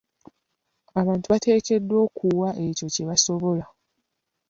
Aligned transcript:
Abantu 0.99 1.25
bateekeddwa 1.31 1.97
okuwa 2.07 2.49
ekyo 2.65 2.87
kye 2.93 3.03
basobola. 3.09 3.65